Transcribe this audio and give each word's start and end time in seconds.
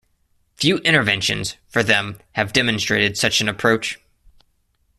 Few 0.55 0.77
interventions, 0.79 1.57
for 1.67 1.83
them, 1.83 2.17
have 2.31 2.53
demonstrated 2.53 3.17
such 3.19 3.39
an 3.39 3.47
approach. 3.47 3.99